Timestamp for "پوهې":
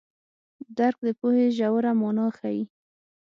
1.19-1.45